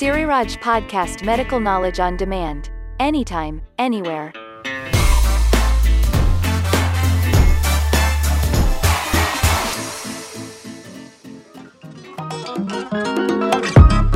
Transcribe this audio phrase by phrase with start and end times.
[0.00, 2.70] Siriraj Podcast Medical Knowledge on Demand.
[2.98, 4.32] Anytime, anywhere.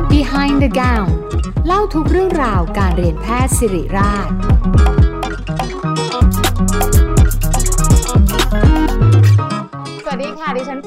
[0.09, 1.09] Behind the Gown
[1.65, 4.29] เล่าทุกเรื่องราวการเรียนแพทย์สิริราช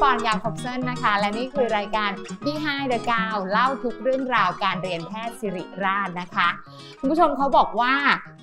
[0.02, 2.12] ปอนยาคอบเซนนะคะ และนี่คือรายการ
[2.46, 6.48] Behind the Gown เล่าทุกเรื่องราวการเรียนแพทย์สิริราชนะคะ
[7.00, 7.94] คุณผู้ชมเขาบอกว่า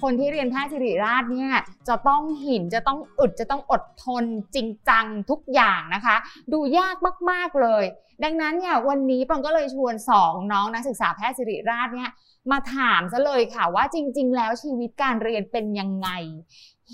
[0.02, 1.52] คนที่เรียนแพทย์สิริราชเนี่ย
[1.88, 6.16] จะต้องหินจะต้องอึดจะต้องอดทนจริงจังทุกอย่างนะคะ
[6.52, 6.96] ดูยาก
[7.30, 7.84] มากๆเลย
[8.24, 12.10] ดังนั้นเนี่ยวันนี้ปองก็เลยชวนสองน้องนักศึกษาแพทย์สิริราชเนี่ย
[12.50, 16.08] มาถามซะเลยค่ะว่าจริง ๆ แล้วชีวิตการเรียนเป็นยังไง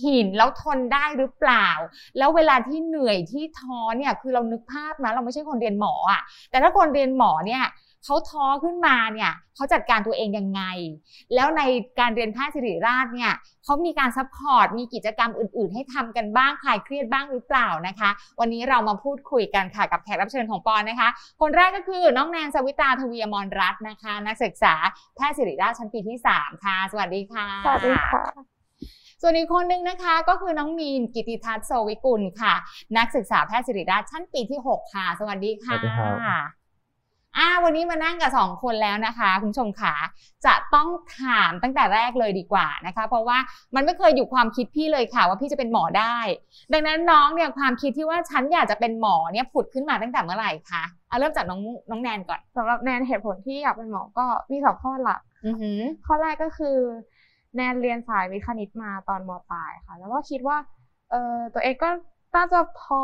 [0.01, 1.69] หินแล้วทนได้หรือเปล่า
[2.19, 7.65] แล้วเวลาที่เหนื่อยที่ท้อเนี่ยคือเรานึกภาพนะเราไม่ใช่คนเรียนหมออะแต่ถ้าคนเรียนหมอเนี่ย
[8.05, 10.63] เขาท้อขึ้นมาเนี่ยเขาจัดการตัวเองยังไง
[11.35, 11.63] แล้วใน
[12.01, 13.33] การเรียนแพทย์ศิริราชเนี่ย
[13.65, 21.09] เขามีการ support มีกิจกรรมอื่น ๆ ให้ทำกันบ้างคลายเครียดบ้างหรือเปล่านะคะ วันนี้เรามาพูดคุยกันค่ะกับแขกรับเชิญของปอนนะคะ
[21.41, 24.75] คนแรกก็คือน้องแนนสวิตาทวีมรรัตน์นะคะ นักศึกษา
[25.17, 28.52] แพทย์ศิริราชชั้นปีที่ 3 ค่ะ สวัสดีค่ะสวัสดีค่ะ
[29.25, 32.55] ส่วนอีกคนนึงนะคะก็คือน้องมีนกิติทัศน์โซวิกุลค่ะ
[32.97, 36.09] นักศึกษาแพทย์ศิริราชชั้นปีที่ 6 ค่ะ สวัสดีค่ะสวัสดีครั
[36.47, 36.49] บ
[37.37, 39.95] อ่าวันนี้มานั่งกับสองคนแล้วนะคะ คุณผู้ชมขา
[40.47, 40.89] จะต้อง
[41.21, 43.39] ถามตั้งแต่แรกเลยดีกว่านะคะ เพราะว่า
[43.75, 46.17] มันไม่เคยอยู่ความคิดพี่เลยค่ะว่าพี่จะเป็นหมอได้
[46.73, 56.77] ดังนั้นน้องเนี่ยความคิดที่ว่าฉันอยากจะเป็นหมอเนี่ยผุดขึ้นมาตั้งแต่เมื่อไหร่คะเอาเริ่มจากน้องน้องแนนก่อนสำหรับแนนเหตุผลที่อยากเป็นหมอก็มีสองข้อหลักอือหือข้อแรกก็คือ
[57.57, 60.57] แนนเรียนสายวิทย์คณิตมาตอนมปลายค่ะ แล้วก็คิดว่า
[61.11, 61.91] เออตัวเองก็
[62.35, 63.01] น่าจะพอ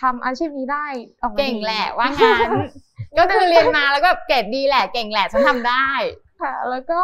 [0.00, 0.86] ทำอาชีพนี้ได้
[1.22, 2.50] ออกมาเก่งดีแหละว่างั้น
[3.18, 5.88] ก็คือเรียนมาแล้วก็เกรดดีแหละเก่งแหละฉันทำได้
[6.40, 6.98] ค่ะ แล้วก็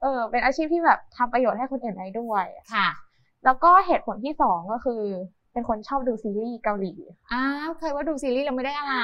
[0.00, 2.88] เออเป็นอาชีพที่แบบทำประโยชน์ให้คนอื่นได้ด้วยค่ะ
[3.44, 5.02] แล้วก็เหตุผลที่สองก็คือ
[5.52, 6.92] เป็นคนชอบดูซีรีส์เกาหลี
[7.32, 8.96] อ้าวเคยว่าดูซีรีส์เราไม่ได้อะไร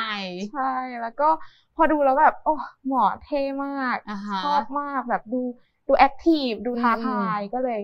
[0.52, 0.72] ใช่
[1.02, 1.28] แล้วก็
[1.76, 2.54] พอดูแล้วแบบ โอ้
[2.86, 5.40] หมอเท่มากอ่าฮะชอบมากแบบดู
[5.88, 7.80] ดูแอคทีฟดูท้าอืมทายก็เลย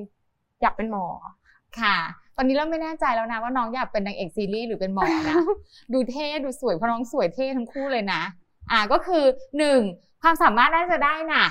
[0.63, 1.07] อยากเป็นหมอ
[1.81, 1.97] ค่ะ
[2.37, 5.37] ตอนนี้เราไม่แน่ใจแล้วนะว่าน้องอยากเป็นนางเอกซีรีส์หรือเป็นหมอนะ
[5.93, 8.23] ดูเท่ดูสวยเพราะน้องสวยเท่ทั้งคู่เลยนะ
[8.71, 9.25] อ่าก็คือ
[9.59, 9.81] หนึ่ง
[10.23, 11.47] ความสามารถน่าจะได้น่ะ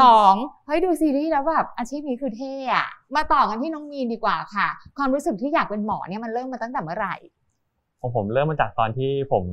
[0.00, 0.34] สอง
[0.66, 4.68] เฮ้ยดูซีรีส์แล้วแบบอาชีพนี้คือเท่อะมาต่อกันที่น้องมีนดีกว่าค่ะ
[4.98, 7.14] ความรู้สึกที่อยากเป็นหมอเนี่ยมันเริ่มมาตั้งแต่เมื่อไหร่
[8.00, 9.44] ของผมเริ่มมาจากตอนที่ผม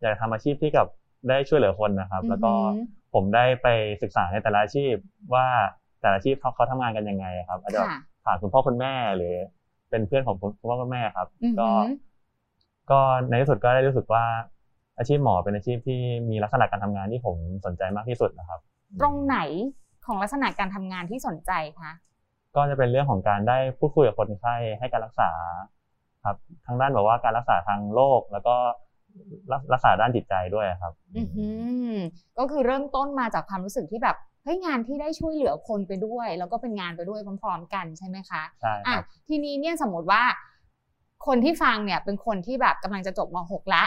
[0.00, 0.86] อยากทำอาชีพที่กับ
[1.28, 3.68] ได้ช่วยเหลือคนนะครับ แล้วก็อือหือผมได้ไป
[4.02, 4.94] ศึกษาในแต่ละอาชีพ
[5.34, 5.46] ว่า
[6.00, 9.34] แต่ละอาชีพเขาเขาทำงานกันยังไงครับอาจจะค่ะถามคุณพ่อคุณแม่หรือ
[9.90, 11.70] เป็นเพื่อนของคุณพ่อคุณแม่ครับอือหือก็
[12.90, 14.24] ก็ในที่สุดก็ได้รู้สึกว่า
[14.98, 17.36] อาชีพหมอเป็นอาชีพที่มีลักษณะการทำงานที่ผม
[17.66, 18.60] สนใจมากที่สุดนะครับ
[19.00, 19.38] ตรงไหน
[20.06, 21.92] ของลักษณะการทำงานที่สนใจคะ
[22.56, 25.30] ก็จะเป็นเรื่องของการได้พูดคุยกับคนไข้ให้การรักษา
[26.24, 26.36] ครับ
[26.66, 28.54] ทางด้านแบบว่าการรักษาทางโรคแล้วก็
[29.52, 31.46] รักรักษาด้านจิตใจด้วยครับอือหื
[31.92, 31.96] อ
[32.38, 40.22] ก็คือเริ่มต้นมาจากความรู้สึกที่แบบเฮ้ยงานที่ได้ช่วยเหลือคนไปด้วย แล้วก็เป็นงานไปด้วยพร้อมๆกันใช่ไหมคะใช่คอะรับทีนี้เนี่ยสมมติว่า
[41.26, 43.84] คนที่ฟังเนี่ยเป็นคนที่แบบกำลังจะจบม .6 ละ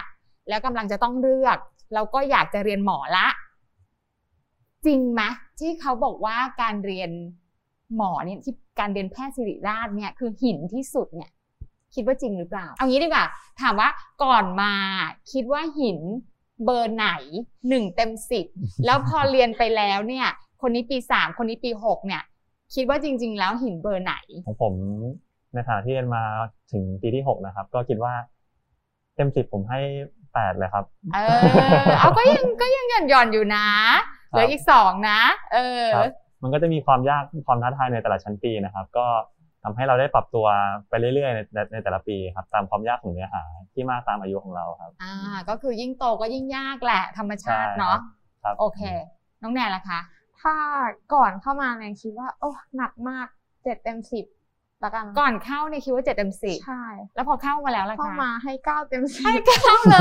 [0.49, 1.57] แล้วกำลังจะต้องเลือก
[1.93, 3.27] แล้วก็อยากจะเรียนหมอละ
[4.85, 5.21] จริงไหม
[5.59, 7.11] ที่เขาบอกว่าการเรียน
[7.95, 11.29] หมอเนี่ยที่การเรียนแพทย์ศิริราชเนี่ยคือหินที่สุดเนี่ย
[11.95, 13.25] คิดว่าจริงหรือเปล่า เอางี้ดีกว่า
[13.61, 13.89] ถามว่า
[14.23, 14.73] ก่อนมา
[15.31, 15.99] คิดว่าหิน
[16.65, 17.07] เบอร์ไหน
[17.69, 18.45] หนึ่งเต็มสิบ
[18.85, 20.27] แล้วพอเรียนไปแล้วเนี่ย
[20.61, 22.23] คนนี้ปีสามคนนี้ปีหกเนี่ย
[22.75, 24.13] คิดว่าจริง ๆ แล้วหินเบอร์ไหน
[24.45, 24.73] ของผม
[25.53, 26.23] ในฐานะที่เรียนมา
[26.71, 28.13] ถึงปีที่หกนะครับ ก็คิดว่า
[29.15, 29.79] เต็มสิบผมให้
[30.33, 31.39] แปดเลยครับ เออ
[31.99, 33.67] เอาก็ยังก็ยังหย่อนหย่อนๆอยู่นะ
[34.29, 35.19] เหลืออีกสองนะ
[35.53, 39.05] เออครับมันก็จะมีความยากความท้าทายในแต่ละชั้นปีนะครับ ก็
[39.63, 40.45] ทำให้เราได้ปรับตัว
[40.89, 45.13] ไปเรื่อยๆในในในแต่ละปีครับตามความยากของเนื้อหาที่มากตามอายุของเราครับอ่า
[45.49, 47.97] ก็คือยิ่งโตก็ยิ่งยากแหละธรรมชาติใช่เนาะ
[48.43, 48.81] ครับโอเค
[49.41, 49.99] น้องแนนล่ะคะ
[50.41, 50.55] ถ้า
[51.13, 53.27] ก่อนเข้ามาแนนคิดว่าโอ้หนักมาก
[53.63, 54.25] เจ็ดเต็มสิบ
[54.83, 56.83] ละกันก่อนเข้าเนี่ยคิดว่าเจ็ดเต็มสิบใช่
[57.15, 59.97] แล้วพอเข้ามาแล้วล่ะคะเข้ามาให้เก้าเต็มสิให้บเก้าเล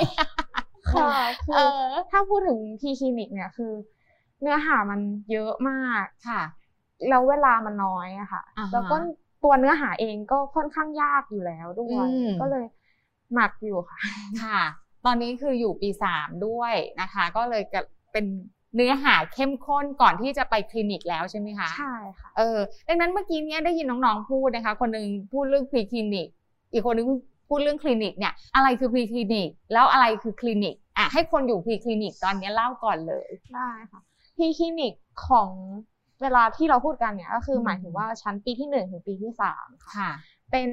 [0.00, 0.04] ย
[0.92, 1.12] ค่ะ
[1.46, 3.72] คืเอออถ้าพูดถึงพีคลินิกเนี่ยคือ
[4.40, 6.42] เนื้อหามันเยอะมากค่ะ
[7.08, 8.96] แล้วเวลามันน้อยอะค่ะอ่าฮะแล้วก็
[9.44, 12.64] ตัวเนื้อหาเองก็ค่อนข้างยากอยู่แล้วด้วยอืมก็เลย
[13.34, 13.98] หนักอยู่ค่ะ
[14.42, 14.60] ค่ะ
[15.04, 17.80] ตอนนี้คืออยู่ปีสามด้วยนะคะ ก็เลยจะ
[18.12, 18.24] เป็น
[18.74, 22.58] เนื้อหาเข้มข้นก่อนที่จะไปคลินิกแล้วใช่ไหมคะใช่ค่ะเออ
[22.88, 26.28] ดังนั้นเมื่อกี้เนี้ยได้ยินน้องๆพูดนะคะ คนหนึ่งพูดเรื่อง preclinic
[26.72, 27.06] อีกคนหนึ่ง
[27.48, 34.00] พูดเรื่องคลินิกเนี่ยอะไรคือ preclinic แล้วอะไรคือคลินิกอะให้คนอยู่ preclinic ตอนเนี้ยเล่าก่อนเลยได้ค่ะ
[34.36, 34.92] preclinic
[35.26, 35.50] ของ
[36.22, 40.10] เวลาที่เราพูดกันเนี่ยก็คืออมหมายถึงว่าชั้นปีที่หนึ่งถึงปีที่สามค่ะค่ะ
[40.50, 40.68] เป็น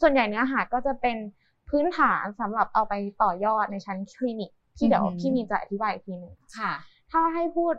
[0.00, 1.16] ส่วนใหญ่เนื้อหาก็จะเป็น
[1.70, 6.72] พื้นฐานสำหรับเอาไปต่อยอดในชั้นคลินิกที่เดี๋ยวอือหือพี่มีนจะอธิบายอีกทีหนึ่งค่ะ
[7.10, 7.74] ถ้าให้พูด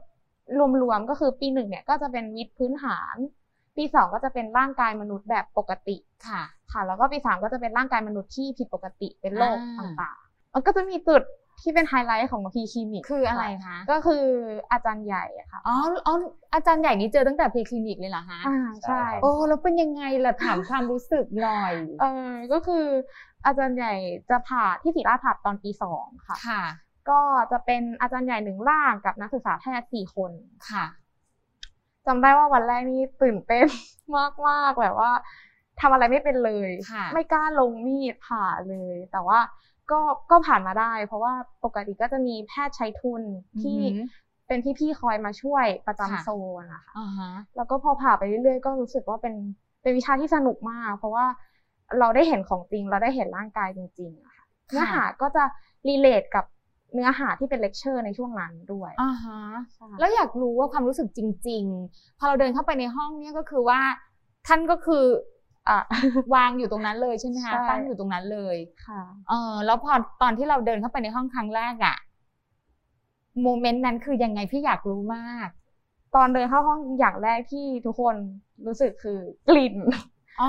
[0.81, 3.15] รวมๆก็คือปีหนึ่งเนี่ยก็จะเป็นวิทย์พื้นฐาน
[3.77, 11.21] ปีสองก็จะเป็นร่างกายมนุษย์แบบปกติค่ะ ค่ะ แล้วก็ปีสามก็จะเป็นร่างกายมนุษย์ที่ผิดปกติเป็นโรคอ่าต่างๆมันก็จะมีจุด
[11.62, 14.25] ที่เป็นไฮไลท์ของพีคลินิกคืออะไรคะก็คือ
[14.71, 15.75] อาจารย์ใหญ่อะค่ะอ๋อ
[16.07, 16.15] อ๋อ
[16.54, 22.86] อาจารย์ใหญ่นี้เจอตั้งแต่พรีคลินิกเลยเหรอคะอ่าใช่โอ้แล้วเป็นยังไงล่ะถามความรู้สึกหน่อยเออก็คือ
[23.45, 23.94] อาจารย์ใหญ่
[24.30, 26.63] จะผ่าที่ศิริราชผ่าตอนปีสองค่ะค่ะ
[27.09, 27.19] ก็
[27.51, 30.31] จะเป็นอาจารย์ใหญ่หนึ่งร่างกับนักศึกษาแพทย์สี่คน
[30.71, 30.86] ค่ะ
[32.07, 33.68] จำได้ว่าวันแรกนี่ตื่นเต้น
[34.48, 35.12] มากๆแบบว่า
[35.81, 39.39] ทำอะไรไม่เป็นเลยค่ะไม่กล้าลงมีดผ่าเลย แต่ว่า
[39.91, 39.99] ก็
[40.31, 41.33] ก็ผ่านมาได้ เพราะว่า
[41.65, 43.21] ปกติก็จะมีแพทย์ใช้ทุน
[43.61, 44.05] ที่อือหือ
[44.47, 46.29] เป็นพี่ๆคอยมาช่วยประจำค่ะโซ
[46.61, 49.35] นนะคะอ่าฮะแล้วก็พอผ่าไปเรื่อยๆ ก็รู้สึกว่าเป็น
[49.81, 51.25] เป็นวิชาที่สนุกมาก เพราะว่า
[51.99, 55.43] เราได้เห็นของจริง เราได้เห็นร่างกายจริงๆอะค่ะเนื้อหาก็จะ
[55.88, 56.45] relate กับ
[56.93, 59.39] เนื้อหาที่เป็นเลคเชอร์ในช่วงนั้นด้วยอ่าฮะ
[59.73, 63.81] ใช่แล้วอยากรู้ว่าความรู้สึกจริง ๆ พอเราเดินเข้าไปในห้องเนี่ยก็คือว่า
[64.47, 65.21] ท่านก็คืออะ
[66.33, 71.95] วางอยู่ตรงนั้นเลยใช่ไหมคะใช่ตั้งอยู่ตรงนั้นเลยค่ะเออแล้วพอตอนที่เราเดินเข้าไปในห้องครั้งแรกอะ
[73.44, 75.47] moment นั้นคือยังไงพี่อยากรู้มาก
[76.15, 78.15] ตอนเดินเข้าห้องอย่างแรกที่ทุกคน
[78.67, 79.19] รู้สึกคือ
[79.49, 79.75] กลิ่น
[80.39, 80.47] อ๋อ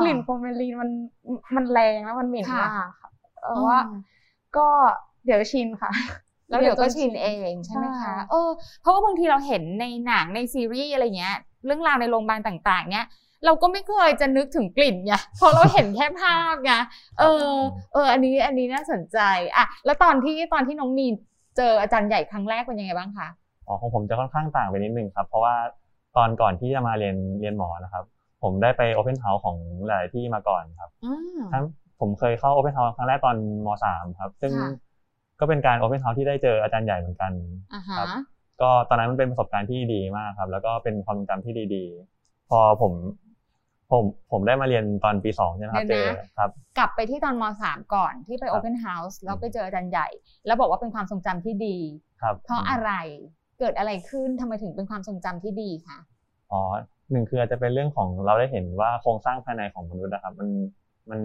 [0.00, 0.90] กลิ่นฟอร์มาลีนมัน
[1.56, 3.10] มันแรงแล้วมันเหม็นค่ะมากค่ะ
[3.42, 3.78] เออว่า
[4.56, 4.68] ก็
[5.24, 5.90] เดี๋ยวชินค่ะ
[6.48, 8.50] แล้วเดี๋ยวก็จะชินเองใช่ไหมใช่คะ เออ
[8.80, 13.06] เพราะว่าบางทีเราเห็นในหนังในซีรีส์อะไรเงี้ย เรื่องราวในโรงพยาบาลต่าง ๆ เนี้ย
[13.44, 16.72] เราก็ไม่เคยจะนึกถึงกลิ่นไงเพราะเราเห็นแค่ภาพไง
[17.18, 17.52] เออ
[17.92, 19.18] เออ อันนี้อันนี้น่าสนใจ
[19.56, 21.14] อะแล้วตอนที่ตอนที่น้องมีน
[21.56, 23.28] เจออาจารย์ใหญ่ครั้งแรกเป็นยังไงบ้างคะ
[23.66, 25.54] อ๋อของผมจะค่อนข้างต่างไปนิดนึงครับ เพราะว่า
[26.16, 28.04] ตอนก่อนที่จะมาเรียนเรียนหมอนะครับ
[28.42, 29.56] ผมได้ไป Open House ของ
[29.86, 31.64] หลายที่มาก่อนครับอืมทั้ง
[32.00, 33.36] ผมเคยเข้า Open House ครั้งแรกตอน
[33.66, 34.70] ม .3 ครับ ซึ่งค่ะ
[35.40, 37.32] ก็เป็นการ Open House ที่ได้เจออาจารย์ใหญ่เหมือนกัน
[37.74, 38.08] อ่าฮะครับ
[38.62, 41.84] ก็ตอนนั้นมันเป็นประสบการณ์ที่ดีมากครับ แล้วก็เป็นความทรงจำที่ดี
[42.18, 42.92] ๆ พอผม
[43.90, 50.08] ผมผมได้มาเรียนตอนปีสองใช่ไหมครับเดี๋เจยวอนะครับกลับไปที่ตอนมสามก่อนที่ไปครับ Open House แล้วไปเจออาจารย์ใหญ่
[50.46, 51.76] แล้วบอกว่าเป็นความทรงจำที่ดี
[52.22, 52.90] ครับเพราะอะไร
[53.58, 55.98] เกิดอะไรขึ้นทำไมถึงเป็นความทรงจำที่ดีคะ
[56.52, 56.60] อ๋อ
[57.10, 60.48] หนึ่งคืออาจจะเป็นเรื่องของเราได้เห็นว่าโครงสร้างภายในของมนุษย์นะครับ มัน
[61.10, 61.20] มัน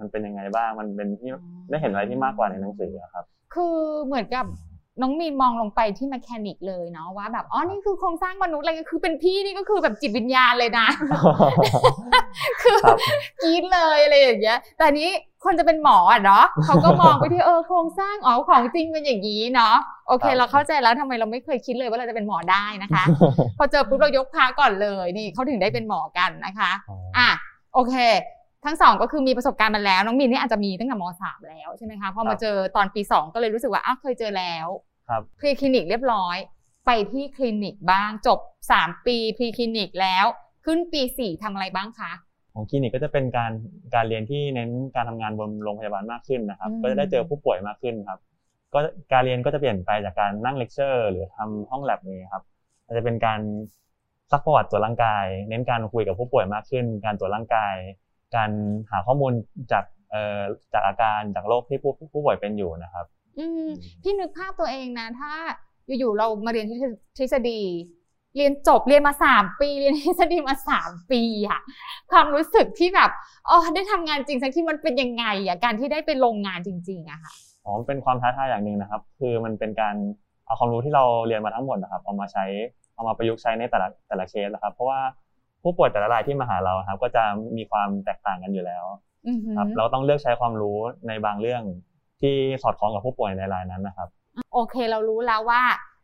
[0.00, 1.30] มันเป็นยังไงบ้างมันเป็นที่
[1.70, 3.24] ได้เห็นอะไรที่มากกว่าในหนังสืออะครับ
[3.54, 4.44] คือเหมือนกับ
[5.00, 10.86] น้องมีนมองลงไปที่แมคานิกเลยเนาะว่าแบบอ๋อนี่คือโครงสร้างมนุษย์อะไรเงี้ยคือเป็นพี่นี่ก็คือแบบจิตวิญญาณเลยนะ
[12.62, 12.96] คือครับ
[13.42, 15.10] กรีดเลยอะไรอย่างเงี้ย แต่อันนี้
[15.44, 19.76] คนจะเป็นหมออะเนาะเขาก็มองไปที่เออโครงสร้างอ๋อของจริงเป็นอย่างนี้เนาะ
[20.08, 23.04] โอเคครับเราเข้าใจแล้วทำไมเราไม่เคยคิดเลยว่าเราจะเป็นหมอได้นะคะ
[23.58, 27.28] พอเจอปุ๊บเรายกพาก่อนเลยนี่เขาถึงได้เป็นหมอกันนะคะอ๋ออะ
[27.74, 27.94] โอเค
[28.66, 34.66] ทั้งสองก็คือมีประสบการณ์มาแล้ว น้องมินนี่อาจจะมีตั้งแต่มสามแล้วใช่ไหมคะพอครัมาบเจอตอนปีสองก็เลยรู้สึกว่าอ้าวเคยเจอแล้ว
[35.08, 36.36] ครับพรีคลินิกเรียบร้อย
[36.86, 38.38] ไปที่คลินิกบ้างจบ
[38.70, 40.24] สามปี preclinic แล้ว
[40.64, 42.12] ขึ้นปีสี่ทำอะไรบ้างคะ
[42.54, 43.52] ของคลินิกก็จะเป็นการ
[43.94, 48.18] การเรียนที่เน้นการทำงานบนโรงพยาบาลมากขึ้นนะครับอืมก็จะได้เจอผู้ป่วยมากขึ้นครับ
[48.74, 48.78] ก็
[49.12, 52.42] การเรียนก็จะเปลี่ยนไปจากการนั่งเลคเชอร์หรือทำห้องแลบนี้ครับ
[52.84, 53.40] อาจจะเป็นการ
[54.32, 57.74] ซักประวัติตรวจร่างกาย เน้นการคุยกับผู้ป่วยมากขึ้น การตรวจร่างกาย
[58.36, 58.50] การ
[58.90, 59.32] หาข้อมูล
[59.72, 60.40] จากเอ่อ
[60.72, 63.06] จากอาการจากโรคที่ผู้ผู้ป่วยเป็นอยู่นะครับ
[63.38, 63.66] อืม
[64.02, 65.32] พี่นึกภาพตัวเองนะ ถ้า
[65.98, 66.66] อยู่ๆเรามาเรียน
[67.18, 67.60] ทฤษฎี
[68.36, 71.60] เรียนจบเรียนมาสามปีเรียนทฤษฎีมาสามปีอะ
[72.12, 73.10] ความรู้สึกที่แบบ
[73.48, 77.32] อ๋อได้ทำงานจริงสักที่มันเป็นยังไงอะการที่ได้ไปลงงานจริงๆอะค่ะ
[77.64, 79.96] อ๋อมันเป็นความท้าทายอย่างหนึ่งนะครับ คือมันเป็นการ
[80.46, 82.44] เอาความรู้ที่เราเรียนมาทั้งหมดนะครับเอามาใช้
[82.94, 85.00] เอามาประยุกต์ใช้ในแต่ละแต่ละเคสนะครับ เพราะว่า
[85.66, 87.22] ผู้ป่วยแต่ละรายที่มาหาเราครับ ก็จะ
[87.56, 88.84] มีความแตกต่างกันอยู่แล้ว
[89.28, 91.62] อือหือครับเราต้องเลือกใช้ความรู้ในบางเรื่อง
[92.20, 94.08] ที่สอดคล้องกับผู้ป่วยในรายนั้นนะครับ
[94.52, 95.62] โอเคเรารู้แล้วว่า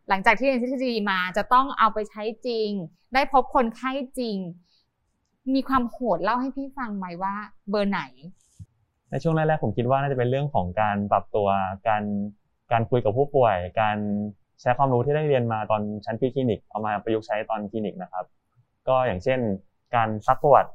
[0.09, 2.71] หลังจากที่เรียนทฤษฎีมาจะต้องเอาไปใช้จริง
[3.15, 4.37] ได้พบคนไข้จริง
[5.55, 7.35] มีความโหดเล่าให้พี่ฟังไหมว่า
[7.71, 8.01] เบอร์ไหน
[9.11, 11.49] ในช่วงแรกๆผมคิดว่าน่าจะเป็นเรื่องของการปรับตัว
[11.89, 12.03] การ
[12.73, 13.97] การคุยกับผู้ป่วย การ
[14.61, 18.25] ใช้ความรู้ที่ได้เรียนมาตอนชั้นพี่คลินิกเอามาประยุกต์ใช้ตอนคลินิกนะครับ
[18.89, 19.39] ก็อย่างเช่น
[19.95, 20.71] การซักประวัติ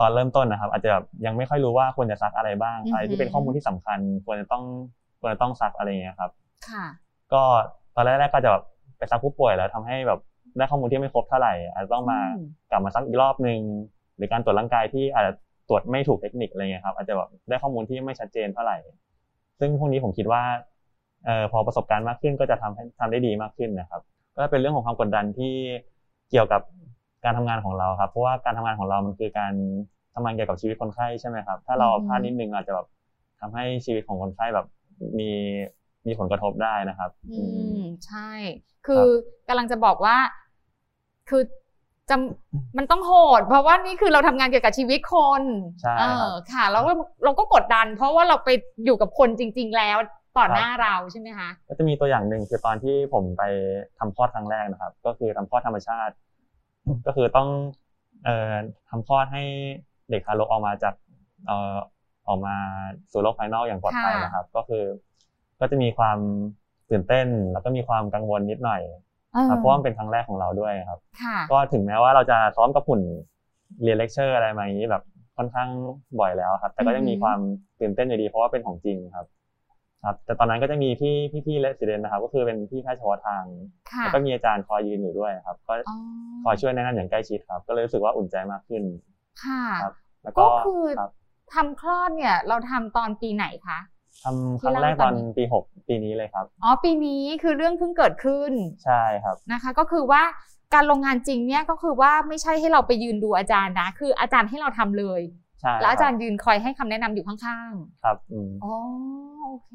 [0.00, 4.64] ตอนเริ่มต้นนะครับ อาจจะแบบยังไม่ค่อยรู้ว่าควรจะซักอะไรบ้างอือฮึอะไรที่เป็นข้อมูลที่สำคัญ ควรจะต้อง
[5.20, 6.30] ควรจะต้องซักอะไรอย่างเงี้ยครับ
[6.68, 6.84] ค่ะ
[7.32, 7.42] ก็
[7.94, 8.64] ตอนแรกๆก็จะแบบ
[8.98, 10.20] ไปซักผู้ป่วยแล้วทำให้แบบ
[10.56, 13.60] ได้ข้อมูลที่ไม่ครบเท่าไหร่ อาจจะต้องมาอืมกลับมาซักอีกรอบนึง
[14.16, 15.32] หรือการตรวจร่างกายที่อาจจะ
[15.68, 18.76] ตรวจไม่ถูกเทคนิคอะไรเงี้ยครับอาจจะแบบได้ข้อมูลที่ไม่ชัดเจนเท่าไหร่
[19.60, 20.42] ซึ่งพวกนี้ผมคิดว่า
[21.24, 24.02] เอ่อพอประสบการณ์มากขึ้นก็จะทำให้ทำได้ดีมากขึ้นนะครับ
[24.36, 25.54] ก็เป็นเรื่องของความกดดันที่
[26.30, 26.62] เกี่ยวกับ
[27.24, 29.52] การทำงานของเราครับ เพราะว่าการทำงานของเรามันคือการ
[30.14, 32.86] ทำงานเกี่ยวกับชีวิตคนไข้ใช่ไหมครับ ถ้าเราอืมพลาดนิดนึงอาจจะแบบ
[33.40, 34.66] ทำให้ชีวิตของคนไข้แบบ
[35.18, 35.30] มี
[36.06, 37.42] มีผลกระทบได้นะครับ อื
[37.78, 38.30] มใช่
[38.86, 39.04] คือ
[39.48, 40.16] กำลังจะบอกว่า
[41.28, 41.42] คือ
[42.10, 45.42] จำมันต้องโหด เพราะว่านี่คือเราทำงานเกี่ยวกับชีวิตคน
[45.82, 48.48] ใช่เอครับอค่ะแล้วเราเราก็กดดัน เพราะว่าเราไป
[48.84, 49.98] อยู่กับคนจริง ๆ แล้ว
[50.38, 53.42] ต่อหน้าเราใช่ไหมคะก็จะมีตัวอย่างหนึ่งคือตอนที่ผมไป
[53.98, 56.14] ทำคลอดครั้งแรกนะครับ ก็คือทำคลอดธรรมชาติ
[57.06, 57.48] ก็คือต้อง
[58.24, 58.54] เอ่อ
[58.88, 59.42] ทำคลอดให้
[60.10, 60.94] เด็กทารกออกมาจาก
[61.46, 61.76] เอ่อ
[62.28, 62.54] ออกมา
[63.12, 64.84] สู่โลกภายนอกอย่างปลอดภัยค่ะนะครับ ก็คือ
[65.60, 66.18] ก็จะมีความ
[66.90, 68.80] ตื่นเต้น แล้วก็มีความกังวลนิดหน่อย
[69.32, 73.00] เออครับเพราะว่ามันเป็นครั้งแรกของเราด้วยครับค่ะก็ถึงแม้ว่าเราจะซ้อมกับหุ่น
[73.82, 75.02] เรียนเลคเชอร์อะไรมาอย่างนี้แบบ
[75.36, 75.68] ค่อนข้าง
[76.20, 77.38] บ่อยแล้วครับ แต่ก็ยังมีความ
[77.80, 79.26] ตื่นเต้นอยู่ดีเพราะว่าเป็นของจริงครับ
[80.04, 83.44] ครับแต่ตอนนั้นก็จะมีพี่พี่ๆเลสซิเดนนะครับ ก็คือเป็นพี่แพทย์เฉพาะทาง
[83.92, 85.96] ค่ะแล้วก็มีอาจารย์คอยยืนอยู่ด้วยครับ ก็อ๋อ
[86.44, 88.82] คอยช่วยแนะนำอย่างใกล้ชิดครับ ก็เลยรู้สึกว่าอุ่นใจมากขึ้น
[89.44, 89.94] ค่ะครับ
[90.24, 91.10] แล้วก็ก็คือครับ
[91.54, 93.78] ทำคลอดเนี่ยเราทำตอนปีไหนคะ
[94.24, 98.52] ทำครั้งแรกตอนปีหกปีนี้เลยครับ อ๋อปีนี้คือเรื่องเพิ่งเกิดขึ้น
[98.84, 100.22] ใช่ครับนะคะ ก็คือว่า
[100.74, 105.43] การลงงานจริงเนี่ยก็คือว่าไม่ใช่ให้เราไปยืนดูอาจารย์นะ คืออาจารย์ให้เราทำเลยใช่
[105.80, 107.72] แล้วอาจารคย์ยืนคอยให้คำแนะนำอยู่ข้าง
[108.04, 108.72] ครับอืมๆอ๋อ
[109.46, 109.70] โอเค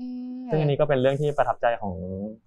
[0.52, 1.96] ซึ่งอันนี้ก็เป็นเรื่องที่ประทับใจของ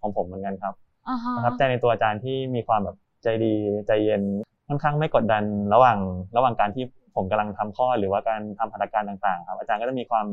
[0.01, 0.75] ของผมเหมือนกันครับ
[1.09, 3.55] อ่าฮะประทับใจในตัวอาจารย์ที่มีความแบบใจดี
[3.87, 4.23] ใจเย็น
[4.69, 5.45] ค่อนข้างไม่กดดัน
[5.75, 5.99] ระหว่าง
[6.37, 6.85] ระหว่างการที่
[7.15, 10.27] ผมกำลังทำข้อดหรือว่าการทำพัฒนาการต่างๆ ครับ อาจารย์ก็จะมีความ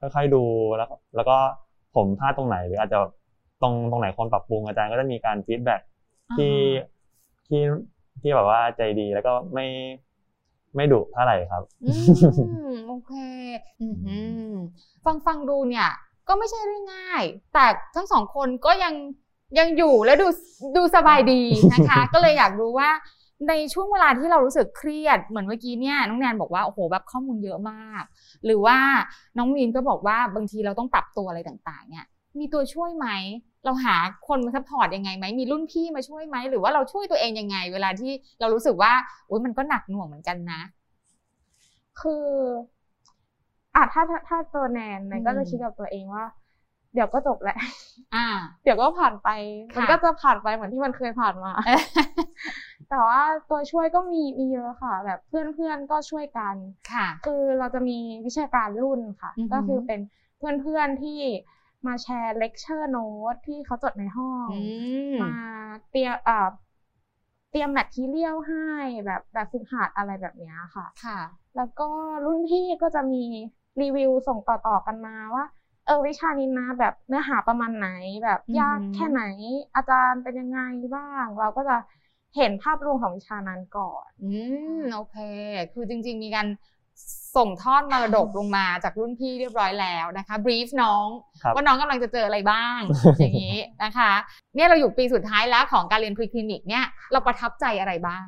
[0.00, 0.42] ค่อยๆดู
[0.76, 1.36] แล้วก็แล้วก็
[1.96, 2.98] ผมพลาดตรงไหน หรืออาจจะ
[3.62, 5.80] ตรงตรงไหนควรปรับปรุงอาจารย์ก็จะมีการฟีดแบ็ก
[6.36, 6.56] ที่
[7.48, 7.62] ที่
[8.20, 9.66] ที่แบบว่าใจดีแล้วก็ไม่
[10.78, 11.92] ไม่ดุเท่าไหร่ครับอื
[12.68, 13.12] มโอเค
[13.82, 14.18] อือหื
[14.50, 14.52] อ
[15.04, 15.88] ฟังฟังดูเนี่ย
[16.28, 17.22] ก็ไม่ใช่เรื่องง่าย
[17.54, 18.94] แต่ทั้งสองคนก็ยัง
[19.58, 20.26] ยังอยู่และดู
[20.76, 21.42] ดูสบายดี
[21.72, 22.90] นะคะ ก็เลยอยากรู้ว่า
[23.48, 28.04] ในช่วงเวลาที่เรารู้สึกเครียดเหมือนเมื่อกี้เนี่ยน้องแนนบอกว่าโอ้โหแบบข้อมูลเยอะมาก
[28.44, 28.78] หรือว่า
[29.38, 32.06] น้องมีนก็บอกว่าบางทีเราต้องปรับตัวอะไรต่างๆ เนี่ย
[32.38, 33.06] มีตัวช่วยไหม
[33.64, 33.96] เราหา
[34.28, 38.92] คนมา support ยังไงไหมมีรุ่นพี่มาช่วยไหมหรือว่าเราช่วยตัวเองยังไง เวลาที่เรารู้สึกว่า
[39.26, 40.60] โอ้ยมันก็หนักหน่วงเหมือนกันนะ
[42.00, 42.08] คือ
[43.74, 46.24] อะถ้าถ้าถ้าตัวแนนแนนก็อืมจะคิดกับตัวเองว่า
[46.94, 47.56] เดี๋ยวก็จบแหละ
[48.12, 48.24] อ่า
[48.62, 49.28] เดี๋ยวก็ผ่านไป
[49.74, 51.52] ค่ะมันก็จะผ่านไปเหมือนที่มันเคยผ่านมา
[52.88, 56.56] แต่ว่าตัวช่วยก็มีมีเยอะค่ะ แบบเพื่อนเพื่อนๆก็ช่วยกัน
[56.90, 60.00] ค่ะ คือเราจะมีวิชาการรุ่นค่ะอือหือก็คือเป็น
[60.38, 61.20] เพื่อนๆที่
[61.86, 64.58] มาแชร์ lecture note ที่เขาจดในห้องอื
[65.14, 65.32] มมา
[65.90, 66.48] เตรียมอ่า
[67.50, 68.64] เตรียม material ให้
[69.06, 71.18] แบบแบบฝึกหัดอะไรแบบเนี้ยค่ะ ค่ะ
[71.56, 71.88] แล้วก็
[72.24, 73.24] รุ่นพี่ก็จะมี
[73.80, 75.44] รีวิวส่งต่อๆกันมาว่า
[75.86, 77.88] เออวิชานี้นะแบบเนื้อหาประมาณไหน
[78.24, 79.22] แบบอือหือยากแค่ไหน
[79.74, 80.60] อาจารย์เป็นยังไง
[80.94, 81.76] บ้าง เราก็จะ
[82.36, 84.26] เห็นภาพรวมของวิชานั้นก่อน อื
[84.78, 85.16] ม โอเค
[85.72, 86.46] คือจริง ๆ มีการ
[87.36, 91.06] ส่งทอดมรดกลงมาจากรุ่นพี่เรียบร้อยแล้วนะคะบรีฟน้อง
[91.42, 92.78] ครับว่าน้องกำลังจะเจออะไรบ้าง
[93.18, 94.12] อย่างนี้นะคะ
[94.54, 98.26] เนี่ยเราอยู่ปีสุดท้ายแล้วของการเรียนพรีคลินิกเนี่ยเราประทับใจอะไรบ้าง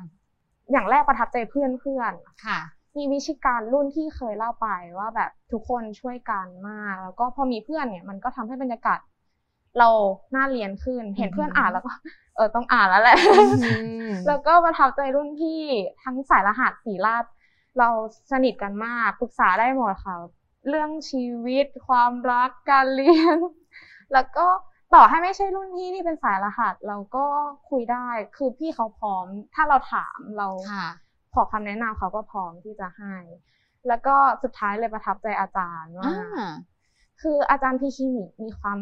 [0.71, 2.59] อย่างแรกประทับใจเพื่อนเพื่อนๆค่ะ
[2.97, 4.67] มีวิชาการรุ่นที่เคยเล่าไป
[4.99, 8.99] ว่าแบบทุกคนช่วยกันมาก แล้วก็พอมีเพื่อนเนี่ยมันก็ทำให้บรรยากาศ
[9.79, 9.89] เรา
[10.35, 11.91] น่าเรียนขึ้น เห็นเพื่อนอือหืออ่อ่านแล้วก็
[12.35, 13.17] เออต้องอ่านแล้วแหละ
[13.61, 13.71] อื
[14.09, 15.61] มแล้วก็ประทับใจรุ่นพี่
[16.03, 17.23] ทั้งสายรหัสสีราช
[17.79, 17.89] เรา
[18.31, 20.15] สนิทกันมากปรึกษาได้หมดค่ะ
[20.69, 23.37] เรื่องชีวิต ความรักการเรียน
[24.13, 24.45] แล้วก็
[24.93, 27.25] ต่อให้ไม่ใช่รุ่นพี่ที่เป็นสายรหัส เราก็
[27.69, 29.25] คุยได้คือพี่เขาพร้อม
[29.55, 30.87] ถ้าเราถามเราค่ะ
[31.33, 33.15] ขอคำแนะนำเขาก็พร้อมที่จะให้
[33.87, 36.51] แล้วก็สุดท้ายเลยประทับใจอาจารย์ว่าอ่า
[37.21, 38.79] คืออาจารย์พีคลินิกมีความ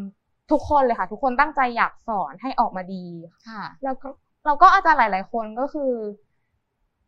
[0.52, 3.06] ทุกคนเลยค่ะ ทุกคนตั้งใจอยากสอนให้ออกมาดี
[3.50, 4.08] ค่ะ แล้วก็
[4.46, 5.92] เราก็อาจารย์หลาย ๆ คนก็คือ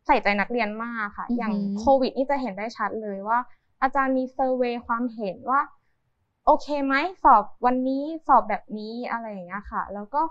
[0.06, 3.40] ใส่ใจนักเรียนมากค่ะอือหือออย่างโควิดนี่จะเห็นได้ชัดเลยว่า
[3.82, 5.62] อาจารย์มีเซอร์เวยความเห็นว่า
[6.46, 10.22] โอเคไหมสอบวันนี้สอบแบบนี้อะไรอย่างเงี้ยค่ะ แล้วก็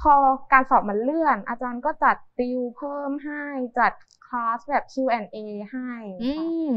[0.00, 0.14] พอ
[0.52, 3.42] การสอบมันเลื่อน อาจารย์ก็จัดติวเพิ่มให้
[3.78, 3.92] จัด
[4.26, 5.36] คลาสแบบ Q&A
[5.72, 5.90] ให้
[6.22, 6.72] อืค่ะม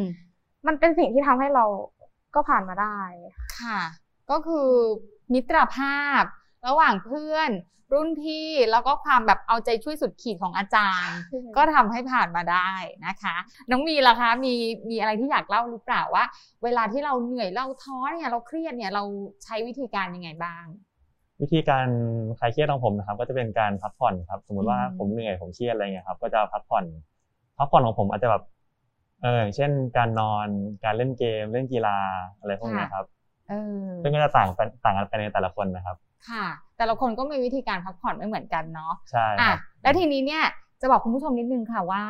[0.68, 1.66] มันเป็นสิ่งที่ทำให้เรา
[2.36, 3.00] ก็ผ่านมาได้
[3.60, 3.80] ค่ะ
[4.32, 4.70] ก็คือ
[5.34, 6.24] มิตรภาพ
[6.68, 7.52] ระหว่างเพื่อน
[7.94, 11.18] รุ่นพี่แล้วก็ความแบบเอาใจช่วยสุดขีดของอาจารย์
[11.58, 12.72] ก็ทำให้ผ่านมาได้
[13.08, 13.36] นะคะ
[13.70, 14.54] น้องมีล่ะคะมี
[14.90, 16.26] มีอะไรที่อยากเล่าหรือเปล่าว่า
[16.64, 19.04] เวลาที่เราเหนื่อยเราท้อเนี่ยเราเครียดเนี่ยเรา
[19.44, 20.66] ใช้วิธีการยังไงบ้าง
[21.42, 21.88] วิธีการ
[22.40, 26.86] คลายเครียดของผมนะครับ ก็จะเป็นการพักผ่อนครับ สมมติว่าอืมผมเหนื่อยผมเครียดอะไรเงี้ยครับ ก็จะพักผ่อน
[27.58, 28.44] พักผ่อนของผมอาจจะแบบ
[29.22, 30.48] เอออย่างเช่นการนอน
[30.84, 31.98] การเล่นเกม เล่นกีฬา
[32.40, 33.06] อะไรพวกเนี้ยครับ
[33.50, 35.98] เออซึ่งก็จะต่างกันต่างกันไปในแต่ละคนนะครับ
[36.30, 36.46] ค่ะ
[36.78, 40.44] แต่ละคนก็มีวิธีการพักผ่อนไม่เหมือนกันเนาะใช่คอะรับแล้วทีนี้เนี่ย
[40.82, 42.04] จะบอกคุณผู้ชมนิดนึงค่ะว่า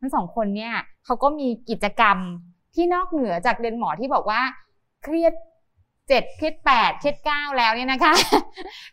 [0.00, 2.18] ทั้งสองคนเนี่ยเขาก็มีกิจกรรม
[2.74, 4.40] ที่นอกเหนือจากเรียนหมอที่บอกว่า
[5.02, 5.34] เครียด
[6.08, 8.12] เจ็ดเครียดแปดเครียดเก้าแล้วเนี่ยนะคะ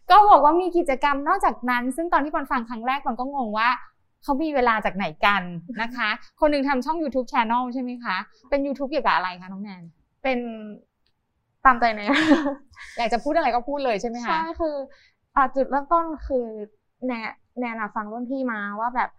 [0.09, 3.69] ก็บอกว่ามีกิจกรรมนอกจากนั้น ซึ่งตอนที่ปอนฟังครั้งแรกปอนก็งงว่า
[4.23, 5.41] เขามีเวลาจากไหนกัน
[5.81, 6.09] นะคะ
[6.39, 8.17] คนหนึ่งทำช่อง YouTube Channel ใช่ไหมคะ
[8.49, 9.83] เป็น YouTube เกี่ยวกับอะไรคะน้องแนน
[10.23, 10.39] เป็น
[11.65, 12.11] ตามใจแนน
[12.97, 14.75] อยากจะพูดอะไรก็พูดเลยใช่ไหมคะใช่คือ
[15.35, 16.45] อ่าจุดเริ่มต้นคือ
[17.07, 17.13] แน
[17.59, 19.09] แนนอะฟังรุ่นพี่มาว่าแบบ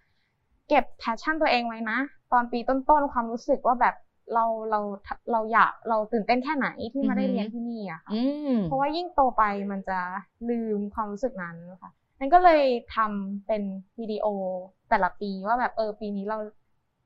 [0.68, 1.98] เก็บแพชชั่นตัวเองไว้นะ
[2.32, 3.94] ตอนปีต้นๆความรู้สึกว่าแบบ
[4.34, 4.80] เราเรา
[5.32, 8.22] เราอยากเราตื่นเต้นแค่ไหนที่มาได้เรียนที่นี่อะค่ะอื
[8.52, 9.98] มเพราะว่ายิ่งโตไปมันจะ
[10.50, 12.64] ลืมความรู้สึกนั้นค่ะนั่นก็เลย
[12.96, 13.62] ทำเป็น
[14.00, 14.26] วิดีโอ
[14.90, 16.38] แต่ละปีว่าแบบเออปีนี้เรา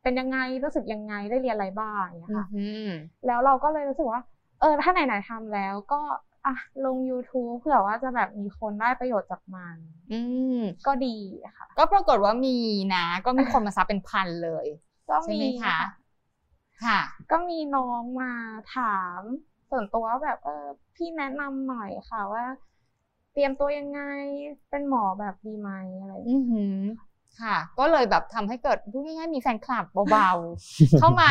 [0.03, 2.91] เป็นยังไงรู้สึกยังไงได้เรียนอะไรบ้างอย่างเงี้ยค่ะอืม
[3.27, 4.21] แล้วเราก็เลยรู้สึกว่า
[4.61, 6.01] เออถ้าไหนๆทำแล้วก็
[6.47, 9.79] อะลง YouTube เผื่อว่าจะแบบมีคนได้ประโยชน์จากมัน
[10.11, 10.15] อื
[10.51, 10.53] ม
[10.87, 11.17] ก็ดี
[11.59, 12.51] ค่ะ ก็ปรากฏว่ามี
[12.95, 14.67] นะ ก็มีคนมาซับเป็นพันเลย
[15.09, 15.77] ก็ใช่มีไหมคะ
[16.83, 16.99] ค่ะ
[17.31, 18.33] ก็มีน้องมา
[18.75, 18.83] ถา
[19.21, 19.23] ม
[19.71, 22.45] ส่วนตัวว่าแบบเออพี่แนะนำหน่อยค่ะว่า
[23.33, 24.01] เตรียมตัวยังไง
[24.71, 26.77] เป็นหมอแบบดีไหมอะไรอย่างเงี้ยอือหือ
[27.43, 31.31] ค่ะ ก็เลยแบบทำให้เกิดพูดง่ายๆมีแฟนคลับเบาๆ เข้ามา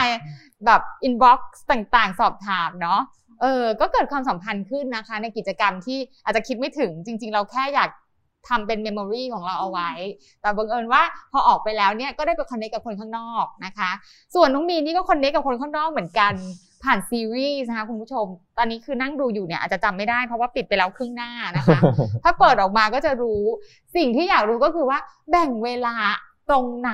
[0.65, 3.01] แบบ inbox ต่างๆ สอบถามเนาะ
[3.41, 7.89] เออก็เกิดความสัมพันธ์ขึ้นนะคะ ในกิจกรรมที่อาจจะคิดไม่ถึงจริง ๆ เราแค่อยาก
[8.49, 9.91] ทำเป็น memory ของเราเอาไว้
[10.41, 13.91] แต่บังเอิญว่าพอออกไปแล้วเนี่ยก็ได้ไป connect กับคนข้างนอกนะคะ
[14.35, 16.33] ส่วนน้องมีนี่ก็คอนเนคกับคนข้างนอกเหมือนกัน
[16.85, 18.25] ผ่านซีรีส์นะคะคุณผู้ชม
[18.57, 21.79] ตอนนี้คือนั่งดูอยู่เนี่ยอาจจะจำไม่ได้เพราะว่าปิดไปแล้วครึ่งหน้านะคะ
[22.23, 23.43] ถ้าเปิดออกมาก็จะรู้
[23.95, 24.99] สิ่งที่อยากรู้ก็คือว่า
[25.29, 25.95] แบ่งเวลา
[26.49, 26.93] ตรงไหน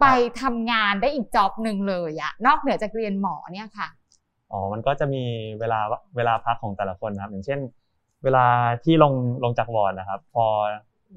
[0.00, 0.06] ไป
[0.42, 3.88] ทำงานได้อีกจ็อบหนึ่งเลยอะนอกเหนือจากเรียนหมอเนี่ยค่ะ
[4.52, 5.24] อ๋อ มันก็จะมี
[5.60, 5.80] เวลา
[6.16, 7.60] เวลาพักของแต่ละคนนะครับ อย่างเช่น
[8.24, 8.46] เวลา
[8.84, 9.12] ที่ลง
[9.44, 10.44] ลงจากวอร์ดนะครับ พอ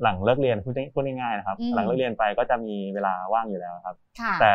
[0.04, 4.52] หลังเลิกเรียนพูดพูดง่ายๆนะครับอืมหลังเลิกเรียนไปก็จะมีเวลาว่างอยู่แล้วครับค่ะแต่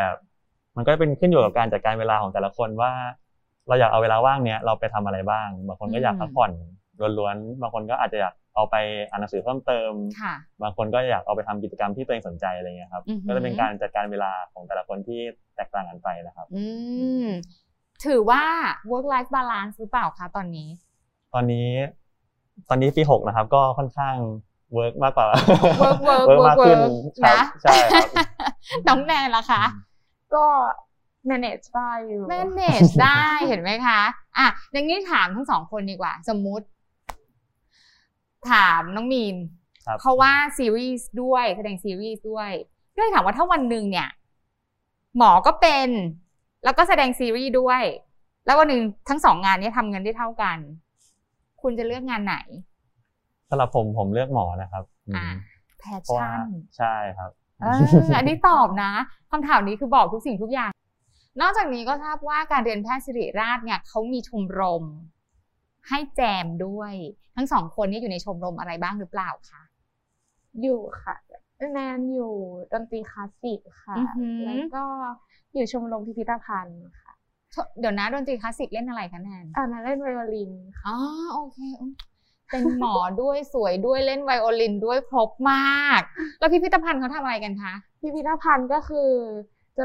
[0.78, 2.92] มันก็เป็นขึ้นอยู่กับการจัดการเวลาของแต่ละคนว่า
[3.68, 6.50] เราอยากเอาเวลาว่างเนี้ยเราไปทำอะไรบ้าง บางคนก็อยากพักผ่อน
[7.18, 8.76] ล้วนๆ บางคนก็อาจจะอยากเอาไป
[9.10, 15.20] อ่านหนังสือเพิ่มเติมค่ะบางคนก็อยากเอาไปทำกิจกรรมที่ตัวเองสนใจอะไรเงี้ยครับอือหือก็จะเป็นการจัดการเวลาของแต่ละคนที่
[15.56, 16.64] แตกต่างกันไปนะครับอื
[17.24, 17.26] ม
[18.04, 18.44] ถือว่า
[18.90, 20.68] work life balance หรือเปล่าคะตอนนี้
[21.34, 21.70] ตอนนี้
[22.68, 24.16] ตอนนี้ปีหกนะครับ ก็ค่อนข้าง
[24.74, 25.26] เวิร์กมากกว่า
[25.82, 28.08] work work work มากขึ้น work ครับนะใช่ครับ
[28.88, 29.62] น้องแนนล่ะคะ
[30.34, 30.46] ก็
[31.30, 34.00] manage ได้อยู่ manage ได้เห็นไหมคะ
[34.38, 36.66] อะอย่างนี้ถามทั้งสองคนดีกว่า สมมุติ
[38.50, 39.36] ถามน้องมีน
[39.86, 42.50] ครับเพราะว่าซีรีส์ด้วยแสดงซีรีส์ด้วย
[42.94, 44.08] ก็เลยถามว่าถ้าวันหนึ่งเนี่ย
[45.16, 45.88] หมอก็เป็น
[46.64, 47.82] แล้วก็แสดงซีรีส์ด้วย
[48.46, 50.58] แล้ววันหนึ่งทั้งสองงานเนี้ยทำเงินได้เท่ากัน
[51.62, 52.36] คุณจะเลือกงานไหน
[53.50, 55.26] สำหรับผมผมเลือกหมอนะครับอืมอ่า
[55.78, 57.82] แพชเพราะว่าชั่นใช่ครับเออ
[58.16, 58.92] อันนี้ตอบนะ
[59.30, 60.72] คำถามนี้คือบอกทุกสิ่งทุกอย่าง
[61.40, 64.84] นอกจากนี้ก็ทราบว่าการเรียนแพทย์ศิริราชเนี่ยเขามีชมรม
[65.88, 66.94] ให้แจมด้วย
[67.36, 69.62] ทั้งสองคนนี้อยู่ในชมรมอะไรบ้างหรือเปล่าคะ
[70.62, 71.16] อยู่ค่ะ
[71.72, 72.32] แนนอยู่
[72.72, 74.84] ดนตรีคลาสสิกค่ะอือหือแล้วก็
[75.54, 77.12] อยู่ชมรมพิพิธภัณฑ์ค่ะ
[77.80, 80.96] เดี๋ยวนะดนตรีคลาสสิกเล่นอะไรคะแนนอ่านาเล่นไวโอลินค่ะอ๋อ
[81.34, 81.92] โอเคอืม
[82.50, 86.00] เป็นหมอด้วยสวยด้วยเล่นไวโอลินด้วยครบมาก
[86.38, 89.10] แล้วพิพิธภัณฑ์เขาทำอะไรกันคะพิพิธภัณฑ์ก็คือ
[89.78, 89.84] จะ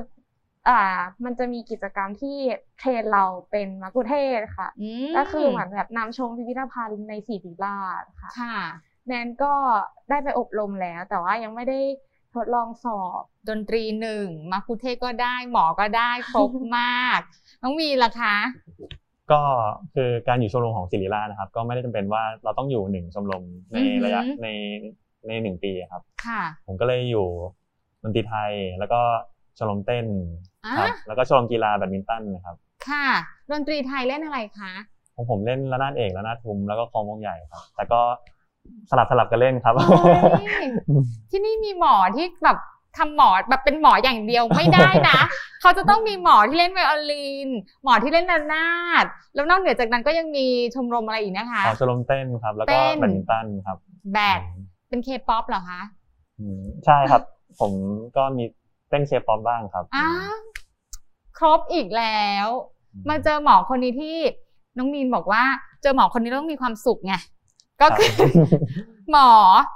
[0.69, 2.38] อ่ามันจะมีกิจกรรมที่
[2.80, 8.58] เทรนเราเป็นมักคุเทศก์ค่ะอืมก็คือเหมือนแบบนำชมพิพิธภัณฑ์ในสีริราชค่ะค่ะ
[9.08, 9.54] แนนก็
[10.10, 11.80] ได้ไปอบรมแล้ว แต่ว่ายังไม่ได้
[12.36, 17.19] ทดลองสอบดนตรีหนึ่งมัคคุเทศก์ก็ได้หมอก็ได้ครบมาก
[17.62, 18.36] น้องวีล่ะคะ
[19.31, 19.41] ก็
[19.93, 24.47] คือการอยู่ชมรมของศิริราชนะครับ ก็ไม่ได้จำเป็นว่าเราต้องอยู่หนึ่งชมรมในอือหือระยะใน
[25.27, 27.27] ในหนึ่งปีครับค่ะผมก็เลยอยู่
[28.03, 28.99] ดนตรีไทยแล้วก็
[29.57, 30.05] ชมรมเต้น
[30.63, 32.55] อะครับแล้วก็ชมรมกีฬาแบดมินตันนะครับ
[32.89, 33.07] ค่ะ
[33.51, 34.71] ดนตรีไทยเล่นอะไรคะ
[35.15, 38.01] ของผมเล่นระนาดเอกระนาดทุมแล้วก็ฆ้องวงใหญ่ครับแต่ก็
[38.89, 39.83] สลับสลับกันเล่นครับโอ้
[40.65, 40.67] ย
[41.31, 42.57] ที่นี่มีหมอที่แบบ
[42.97, 45.19] ทำหมอแบบเป็นหมออย่างเดียวไม่ได้นะ
[45.62, 47.49] เขาจะต้องมีหมอที่เล่นไวโอลิน
[47.84, 48.69] หมอที่เล่นระนา
[49.03, 53.77] ดแล้วนอกเหนือจากนั้นก็ยังมีชมรมอะไรอีกนะคะอ๋อชมรมเต้นครับ แล้วก็เต้นแบดมินตันครับ
[54.13, 54.39] แบด
[54.89, 55.82] เป็นเคป๊อปเหรอคะ
[56.39, 57.21] อืมใช่ครับ
[57.60, 57.71] ผม
[58.17, 58.43] ก็มี
[58.89, 60.36] เต้นเคป๊อปบ้างครับอ้าว
[61.38, 62.47] ครบอีกแล้ว
[63.10, 64.17] มาเจอหมอคนนี้ที่
[64.77, 65.43] น้องมีนบอกว่า
[65.82, 67.13] เจอหมอคนนี้ต้องมีความสุขไง
[67.81, 68.09] ก็คือ
[69.12, 69.31] หมอ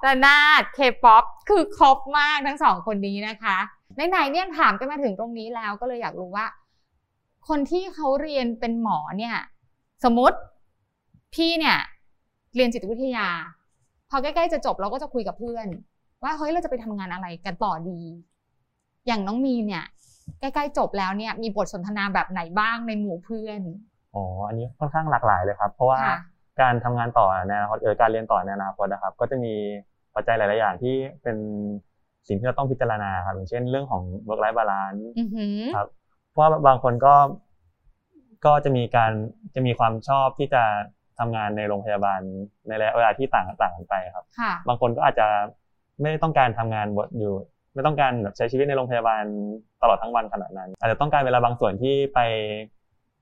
[0.05, 3.57] ระนาดเคป๊อปคือครบมากทั้งสองคนนี้นะคะ
[4.09, 6.45] ไหนๆเนี่ยถามกันมาถึงตรงนี้แล้วก็เลยอยากรู้ว่า
[7.47, 9.35] คนที่เขาเรียนเป็นหมอเนี่ย
[10.03, 10.37] สมมติ
[11.33, 11.77] พี่เนี่ย
[12.55, 13.27] เรียนจิตวิทยา
[14.09, 15.67] พอใกล้ๆจะจบเราก็จะคุยกับเพื่อน
[16.23, 17.99] ว่าเฮ้ยเราจะไปทำงานอะไรกันต่อดี
[19.07, 19.83] อย่างน้องมีเนี่ย
[20.39, 23.61] ใกล้ๆจบแล้วเนี่ย มีบทสนทนาแบบไหนบ้างในหมู่เพื่อน
[24.15, 26.17] อ๋ออันนี้ค่อนข้างหลากหลายเลยครับ เพราะว่าค่ะ
[26.61, 29.53] การทำงานต่อในอนาคตเออการเรียนต่อในอนาคตนะครับ ก็จะมี
[30.15, 31.37] ปัจจัยหลาย ๆ อย่างที่เป็น
[32.27, 35.87] สิ่งที่เราต้องพิจารณาครับอย่างเช่น เรื่องของ work life balance อือหือครับ
[36.31, 37.15] เพราะว่าบางคนก็
[38.45, 39.11] ก็จะมีการ
[39.55, 40.63] จะมีความชอบที่จะ
[41.19, 42.21] ทำงานในโรงพยาบาล
[42.67, 45.27] ในระยะเวลาที่ต่างต่างกันไปครับค่ะบางคนก็อาจจะ
[45.99, 47.33] ไม่ได้ต้องการทำงานบทอยู่
[47.73, 49.23] ไม่ต้องการแบบใช้ชีวิตในโรงพยาบาล
[49.81, 52.19] ตลอดทั้งวันขนาดนั้น อาจจะต้องการเวลาบางส่วนที่ไป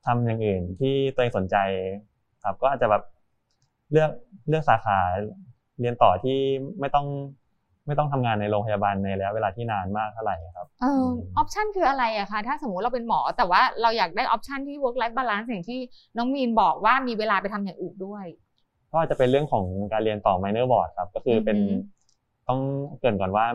[0.05, 1.55] ทำอย่างอื่นที่ตัวเองสนใจ
[2.43, 3.03] ครับ ก็อาจจะแบบ
[3.91, 4.11] เลือก
[4.49, 4.97] เลือกสาขา
[5.79, 6.37] เรียนต่อที่
[6.79, 7.07] ไม่ต้อง
[7.87, 11.05] ไม่ต้องทำงานในโรงพยาบาลในระยะเวลาที่นานมากเท่าไหร่ครับเออ
[11.37, 15.79] option คืออะไรอะคะถ้าสมมุติเราเป็นหมอ แต่ว่าเราอยากได้ option ที่ work life balance อย่างที่
[16.17, 18.25] น้องมีนบอกว่ามีเวลาไปทำอย่างอื่นด้วย
[18.91, 21.75] ก็อาจจะเป็นเรื่องของการเรียนต่อ minor ward ครับ ก็คือเป็นอือฮึ
[22.47, 22.59] ต้อง
[22.99, 23.45] เกรินก่อนว่า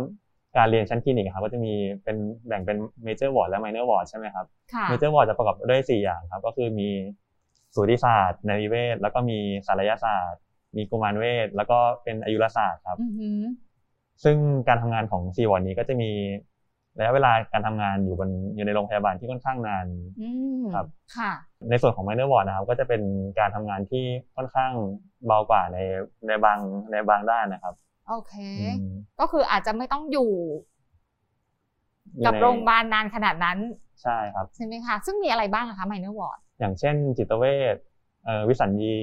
[0.56, 1.72] การเรียนชั้นคลินิกครับก็จะมี
[2.04, 2.16] เป็น
[2.46, 6.88] แบ่งเป็น major ward และ minor ward ใช่ไหมครับค่ะ major ward จะประกอบด้วยสี่อย่างครับ ก็คือมี
[7.74, 10.42] สูติศาสตร์นริเวศ แล้วก็มีศัลยศาสตร์
[10.76, 13.40] มีกุมารเวชแล้วก็เป็นอายุรศาสตร์ครับอือหือ
[14.24, 14.36] ซึ่ง
[14.68, 16.10] การทำงานของซีวอร์ดนี้ก็จะมี
[16.98, 19.86] ระยะเวลาการทำงานอยู่บนอยู่ในโรงพยาบาลที่ค่อนข้างนาน
[20.20, 20.28] อื
[20.60, 21.32] มครับค่ะ
[21.70, 23.02] ในส่วนของ minor ward นะครับ ก็จะเป็น
[23.38, 24.04] การทำงานที่
[24.36, 24.72] ค่อนข้าง
[25.26, 25.78] เบากว่าใน
[26.26, 26.58] ในบาง
[26.90, 27.74] ในบางด้านนะครับ
[28.08, 30.30] โอเคอืมก็คืออาจจะไม่ต้องอยู่
[32.18, 33.58] อยู่กับในโรงพยาบาลนานขนาดนั้น
[34.02, 37.44] ใช่ครับใช่ไหมคะซึ่งมีอะไรบ้างอะคะ minor ward อย่างเช่นจิตเว
[37.74, 37.76] ช
[38.24, 38.96] เอ่อวิสัญญี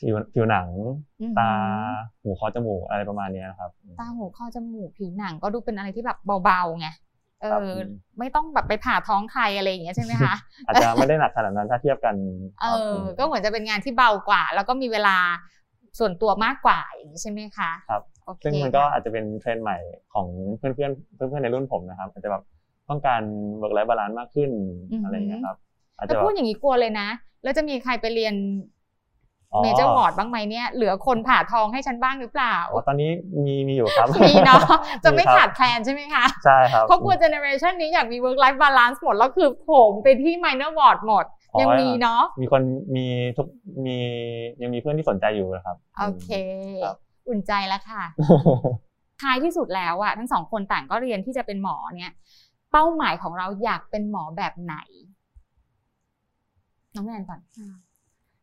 [0.00, 0.68] ผิวผิวหนัง
[1.20, 1.50] อือหือตา
[2.22, 3.70] หูคอจมูกอะไรประมาณเนี้ยนะครับ
[4.00, 6.88] ตาหูคอจมูกผิวหนังก็ดูเป็นอะไรที่แบบเบาๆไง
[7.42, 7.74] เอครับอ
[8.18, 10.34] ไม่ต้องแบบไปผ่าท้องใครอะไรอย่างเงี้ยใช่ไหมคะ
[10.66, 12.14] อาจจะไม่ได้หนักขนาดนั้นถ้าเทียบกัน
[12.60, 15.16] เอครับอก็เหมือนจะเป็นงานที่เบากว่า แล้วก็มีเวลา
[15.98, 19.78] ส่วนตัวมากกว่าอย่างนี้ใช่ไหมคะครับโอเคซึ่งมันก็ค่ะอาจจะเป็นเทรนด์ใหม่
[20.14, 20.26] ของ
[20.58, 22.42] เพื่อนเพื่อนเพื่อนเพื่อนๆในรุ่นผมนะครับอาจจะแบบ
[22.88, 23.22] ต้องการ
[23.58, 24.50] work life balance มากขึ้น
[25.04, 25.56] อะไรอย่างเงี้ยครับ
[25.96, 27.08] อาจแต่จะแบพูบดอย่างนี้กลัวเลยนะ
[27.42, 28.34] แล้วจะมีใครไปเรียน
[29.52, 33.10] อ๋อ major ward บ้างไหมเนี่ยเหลือคนผ่าท้องให้ฉันบ้างหรือเปล่าอ๋อตอนนี้
[33.44, 34.66] มีมีอยู่ครับ มีเนาะ
[35.04, 42.62] จะไม่ครับขาดแคลนใช่ไหมคะ ใช่ครับเพราะกลัวเจเนอเรชันนี้อยากมี work life balance หมด แล้วคือโถมไปที่ minor ward หมดอ๋อยังมีเนาะมีคน
[42.96, 43.06] มี
[43.36, 43.46] ทุก
[43.86, 43.96] มี
[44.62, 46.28] ยังมีเพื่อนที่สนใจอยู่นะครับโอเค
[46.84, 46.96] ครับ
[47.28, 48.04] อุ่นใจแล้วค่ะ
[49.22, 52.12] ท้ายที่สุดแล้วอะทั้งสองคนต่างก็เรียนที่จะเป็นหมอเนี่ย
[52.72, 54.76] เป้าหมายของเราอยากเป็นหมอแบบไหน
[56.96, 57.40] น้องแนนก่อน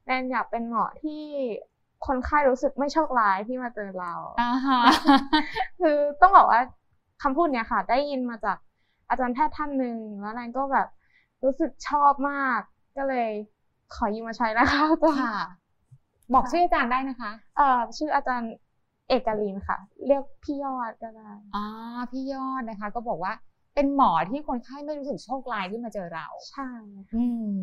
[0.06, 1.22] แนนอยากเป็นหมอที่
[2.06, 4.82] คนไข้รู้สึกไม่โชคร้ายที่มาเจอเราอ่าฮะ
[5.80, 6.62] คือต้องบอกว่า
[7.24, 8.58] คำพูดเนี้ยค่ะ ได้ยินมาจาก
[9.10, 10.88] อาจารย์แพทย์ท่านหนึ่งแล้วแนนก็แบบ
[11.44, 12.60] รู้สึกชอบมาก
[12.98, 13.30] ก็เลย
[13.96, 15.40] ขอยืมมาใช้นะคะอาจารย์ค่ะ
[16.34, 18.52] บอกชื่ออาจารย์ได้นะคะ เอ่อชื่ออาจารย์
[19.08, 21.66] เอกลินค่ะ เรียกพี่ยอดก็ได้อ่า
[22.12, 23.34] พี่ยอดนะคะ ก็บอกว่า
[23.76, 26.70] เป็นหมอที่คนไข้ไม่รู้สึกโชคร้ายที่มาเจอเรา ใช่
[27.10, 27.60] ค่ะอืม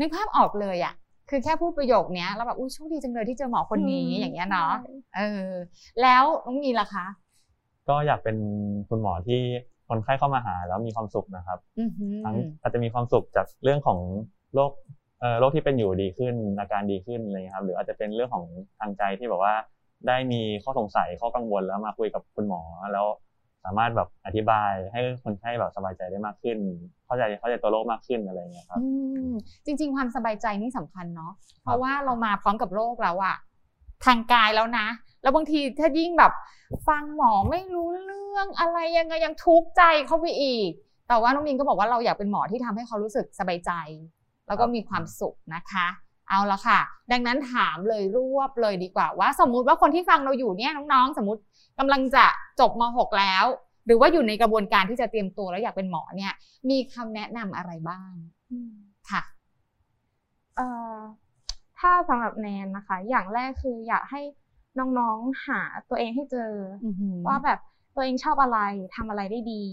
[0.00, 0.94] นึกภาพออกเลยอะ
[1.30, 5.46] คือแค่พูดประโยคเนี้ยแล้วแบบอุ้ยโชคดีจังเลยที่เจอหมอคนนี้อย่างเงี้ยเนาะใช่เออ
[6.02, 7.06] แล้วน้องมีล่ะคะ
[7.88, 8.36] ก็อยากเป็น
[8.88, 9.40] คุณหมอที่
[9.88, 13.98] คนไข้เข้ามาหาแล้วมีความสุขนะครับอือหือทั้งอาจจะมีความสุขจากเรื่องของ
[14.54, 14.72] โรค
[15.20, 18.44] เอ่อโรคที่เป็นอยู่ดีขึ้นอาการดีขึ้นอะไรเงี้ยครับ หรืออาจจะเป็นเรื่องของ
[18.78, 19.54] ทางใจที่แบบว่า
[20.08, 22.60] ได้มีข้อสงสัยข้อกังวลแล้วมาคุยกับคุณหมอ
[22.92, 26.58] แล้วสามารถแบบอธิบายให้คนไข้แบบสบายใจได้มากขึ้น
[27.06, 28.86] เข้าใจเข้าใจตัวโรคมากขึ้นอะไรเงี้ยครับอื
[29.28, 29.30] ม
[29.64, 33.36] จริง ๆ ความสบายใจนี่สำคัญเนาะเพราะว่าเรามาพร้อมกับโรคแล้วอะ
[34.04, 34.86] ทางกายแล้วนะ
[35.22, 36.32] แล้วบางทีถ้ายิ่งแบบ
[36.88, 40.70] ฟังหมอไม่รู้เรื่องอะไรยังไงยังทุกข์ใจเข้าไปอีก
[41.08, 43.72] แต่ว่าน้องมินก็บอกว่าเราอยากเป็นหมอที่ทำให้เขารู้สึกสบายใจ
[44.48, 45.86] แล้วก็มีความสุขนะคะ
[46.28, 46.80] เอาละค่ะ
[47.12, 51.40] ดังนั้นถามเลยรวบเลยดีกว่าว่า สมมุติว่าคนที่ฟังเราอยู่เนี่ยน้องๆ สมมติ
[51.78, 52.24] กำลังจะ
[52.60, 53.44] จบม .6 แล้ว
[53.86, 56.32] หรือว่าอยู่ในกระบวนการที่จะเตรียมตัวแล้วอยากเป็นหมอเนี่ย
[56.70, 58.12] มีคำแนะนำอะไรบ้าง
[59.10, 59.22] ค่ะ
[60.56, 60.96] เอ่อ
[61.78, 64.20] ถ้าสำหรับแนนนะคะ อย่างแรกคืออยากให้
[64.78, 65.60] น้องๆหา
[65.90, 66.52] ตัวเองให้เจอ
[66.84, 67.58] ออือหือว่าแบบ
[67.94, 68.58] ตัวเองชอบอะไร
[68.96, 69.64] ทำอะไรได้ดี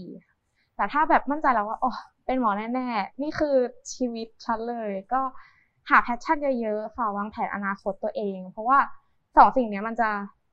[0.76, 1.90] แต่ถ้าแบบมั่นใจแล้วว่าโอ้
[2.26, 3.56] เป็นหมอแน่ๆนี่คือ
[3.94, 5.22] ชีวิตฉันเลย ก็
[5.90, 8.78] หาแพชชั่นเยอะๆค่ะวางแผนอนาคตตัวเอง เพราะว่า
[9.36, 10.10] สองสิ่งเนี้ยมันจะ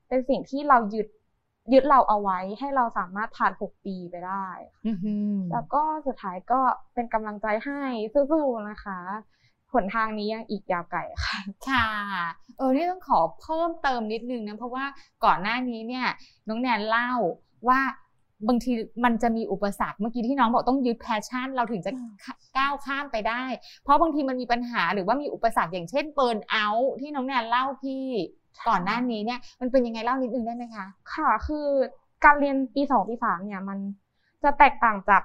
[0.08, 1.08] เป็นสิ่งที่เรายึด
[1.74, 4.48] ยึดเราเอาไว้ให้เราสามารถผ่านหกปีไปได้
[4.88, 6.60] อือหือแล้วก็สุดท้ายก็
[6.94, 7.80] เป็นกำลังใจให้
[8.14, 9.00] สู้ๆนะคะ
[9.74, 11.88] หนทางนี้ยังอีกยาวไกลค่ะ ค่ะ
[12.58, 14.86] เออ นี่ต้องขอเพิ่มเติมนิดนึงนะ เพราะว่า
[15.26, 16.08] ก่อนหน้านี้เนี่ย
[16.48, 17.12] น้องแนนเล่า
[17.68, 17.80] ว่า
[18.48, 18.72] บางที
[19.04, 22.12] มันจะมีอุปสรรคเมื่อกี้ที่น้องบอกต้องยึด passion เราถึงจะอืม
[22.58, 23.44] ก้าวข้ามไปได้
[23.84, 28.06] เพราะบางทีมันมีปัญหาหรือว่ามีอุปสรรคอย่างเช่น burnout ที่น้องแนนเล่าพี่
[28.68, 31.68] ก่อนหน้านี้เนี่ย มันเป็นยังไงเล่านิดนึงได้ไหมคะ ค่ะ คือ
[32.26, 33.80] การเรียนปีสองปีสามเนี่ยมัน
[34.44, 35.24] จะแตกต่างจาก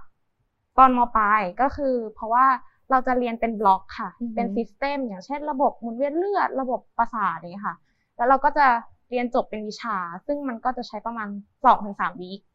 [0.78, 2.46] ตอนมปลายก็คือ เพราะว่า
[2.90, 7.76] เราจะเรียนเป็นบล็อกค่ะอือฮึเป็น system อย่างเช่น ระบบหมุนเวียนเลือด ระบบประสาทอย่างเงี้ยค่ะ
[8.16, 8.66] แล้วเราก็จะ
[9.10, 11.28] เรียนจบเป็นวิชา ซึ่งมันก็จะใช้ประมาณ
[11.64, 12.47] สองถึงสาม week อ่าฮะ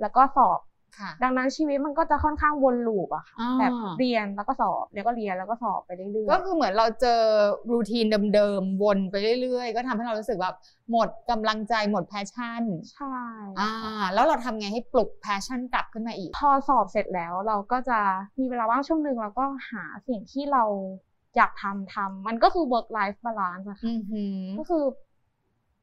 [0.00, 0.60] แล้วก็สอบ
[0.98, 7.20] ค่ะดังนั้นชีวิตมันก็จะค่อนข้างวน loop อะค่ะอ่าแบบเรียนแล้วก็สอบแล้วก็เรียนแล้วก็สอบไปเรื่อยๆก็คือเหมือนเราเจอ
[7.70, 10.56] routine เดิมๆวนไปเรื่อยๆ ก็ทำให้เรารู้สึกแบบ
[10.90, 12.62] หมดกำลังใจหมด passion
[12.94, 13.16] ใช่
[13.60, 17.98] อ่าแล้วเราทำไงให้ปลุก passion กลับขึ้นมาอีก พอสอบเสร็จแล้วเราก็จะ
[18.38, 20.64] มีเวลาว่างช่วงหนึ่งเราก็หาสิ่งที่เรา
[21.36, 24.84] อยากทำทำมันก็คือ work life balance อะค่ะอือหือก็คือ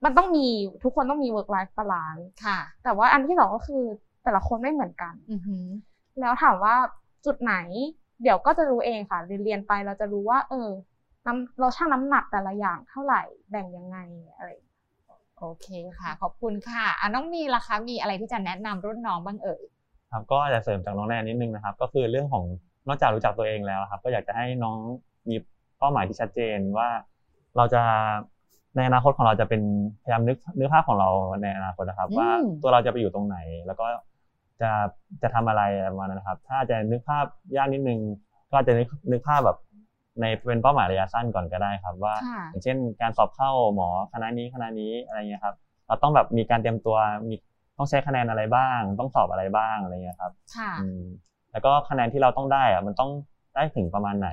[0.03, 0.47] มันต้องมี
[0.83, 3.83] ทุกคนต้องมี work life balance ค่ะ แต่ว่าอันที่สองก็คือ
[4.23, 5.65] แต่ละคนไม่เหมือนกันอือหือ
[6.19, 6.75] แล้วถามว่า
[7.25, 7.55] จุดไหน
[8.21, 10.69] เดี๋ยวก็จะรู้เองค่ะ เรียนเรียนไปเราจะรู้ว่า เออ
[11.25, 13.97] น้ำเราชั่งน้ำหนักแต่ละอย่างเท่าไหร่แบ่งยังไง
[14.35, 14.49] อะไร
[15.39, 15.67] โอเค
[15.99, 19.61] ค่ะ ขอบคุณค่ะอะน้องมีล่ะคะมีอะไรที่จะแนะนำรุ่นน้องบ้างเอ่ย
[20.11, 22.45] ครับก็จะเสริมจากน้องแนนนิดนึงนะครับ ก็คือเรื่องของ
[22.87, 24.77] นอกจากรู้จักตัวเองแล้วครับ ก็อยากจะให้น้อง
[25.29, 25.35] มี
[25.79, 26.89] เป้าหมายที่ชัดเจนว่า
[27.57, 27.81] เราจะ
[28.75, 29.61] ในอนาคตของเราจะเป็น
[30.03, 31.09] พยายามนึกนึกภาพของเรา
[31.41, 32.29] ในอนาคตนะครับอืมว่า
[32.61, 33.85] ตัวเราจะไปอยู่ตรงไหน แล้วก็
[34.61, 34.71] จะ
[35.21, 37.25] จะทำอะไรประมาณนั้นนะครับ ถ้าจะนึกภาพ
[37.57, 37.99] ยากนิดนึง
[38.49, 39.57] ก็อาจจะนึกนึกภาพแบบ
[40.21, 45.55] ในเป็นเป้าหมายระยะสั้นก่อนก็ได้ครับ ว่าค่ะอย่างเช่น การสอบเข้าหมอคณะนี้คณะนี้อะไรเงี้ยครับ
[45.87, 46.97] เราต้องแบบมีการเตรียมตัว
[47.29, 47.35] มี
[47.77, 51.01] ต้องใช้คะแนนอะไรบ้าง ต้องสอบอะไรบ้างอะไรเงี้ยครับค่ะอืม
[51.51, 53.11] แล้วก็คะแนนที่เราต้องได้อะมันต้อง
[53.55, 54.29] ได้ถึงประมาณไหน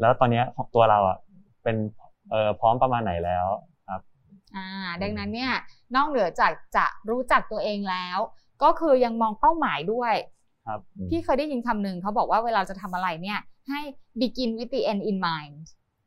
[0.00, 1.18] แล้วตอนเนี้ยของตัวเราอะ
[1.62, 1.76] เป็น
[2.30, 3.46] เอ่อพร้อมประมาณไหนแล้ว
[3.88, 4.00] ครับ
[4.56, 4.66] อ่า
[5.02, 5.52] ดังนั้นเนี่ย
[5.96, 8.18] นอกเหนือจากจะรู้จักตัวเองแล้ว
[8.62, 10.14] ก็คือยังมองเป้าหมายด้วย
[10.66, 13.80] ครับอืมพี่เคยได้ยินคำหนึ่งเขาบอกว่าเวลาจะทำอะไรเนี่ย ให้
[14.20, 15.64] begin with the end in mind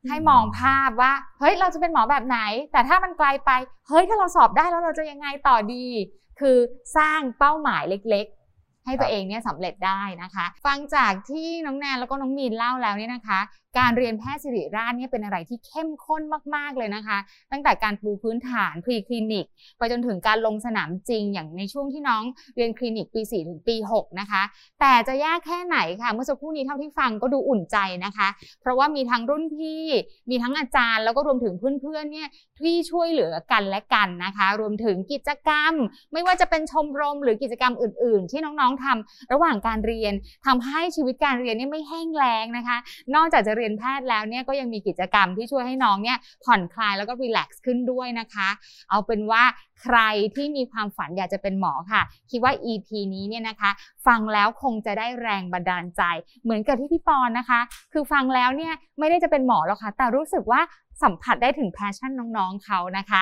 [0.09, 2.39] ให้มองภาพว่า เฮ้ยเราจะเป็นหมอแบบไหน
[2.71, 3.51] แต่ถ้ามันไกลไป
[3.87, 5.85] เฮ้ยถ้าเราสอบได้แล้วเราจะยังไงต่อดี
[6.39, 6.57] คือ
[6.97, 13.39] สร้างเป้าหมายเล็กๆ ให้ตัวเองเนี่ยสำเร็จได้นะคะ ฟังจากที่น้องแนนแล้วก็น้องมีนเล่าแล้วเนี่ยนะคะ
[13.77, 16.21] การเรียนแพทย์ศิริราชเนี่ยเป็นอะไรที่เข้มข้น
[16.55, 17.17] มาก ๆ เลยนะคะ
[17.51, 19.45] ตั้งแต่การปูพื้นฐานพรีคลินิก
[19.77, 22.23] ไปจนถึงการลงสนามจริงอย่างในช่วงที่น้อง
[22.55, 24.43] เรียนคลินิกปี 4 ถึงปี 6 นะคะ
[24.79, 28.27] แต่จะยากแค่ไหนค่ะ เมื่อสักครู่นี้เท่าที่ฟังก็ดูอุ่นใจนะคะ
[28.61, 29.83] เพราะว่ามีทั้งรุ่นพี่
[30.29, 32.27] มีทั้งอาจารย์ แล้วก็รวมถึงเพื่อนๆเนี่ย
[32.59, 35.73] ที่ช่วยเหลือกันและกันนะคะ รวมถึงกิจกรรม
[36.13, 40.13] ไม่ว่าจะเป็นชมรมหรือกิจกรรมอื่น ๆ ที่น้องๆทำระหว่างการเรียน
[40.45, 42.77] ทำให้ชีวิตการเรียนเนี่ยไม่แห้งแล้งนะคะ
[43.15, 48.49] นอกจากจะเรียนแพทย์แล้วเนี่ยก็ยังมีกิจกรรมที่ช่วยให้น้องเนี่ยผ่อนคลายแล้วก็รีแลกซ์ขึ้นด้วยนะคะ
[48.89, 49.43] เอาเป็นว่า
[49.81, 49.97] ใคร
[50.35, 53.71] ที่มีความฝันอยากจะเป็นหมอค่ะ คิดว่า EP นี้เนี่ยนะคะ
[54.07, 56.01] ฟังแล้วคงจะได้แรงบันดาลใจ
[56.43, 57.59] เหมือนกับที่พี่ปอนนะคะ
[57.93, 60.61] คือฟังแล้วเนี่ยไม่ได้จะเป็นหมอหรอกค่ะ แต่รู้สึกว่า
[61.03, 63.21] สัมผัสได้ถึงแพชชั่นน้องๆเขานะคะ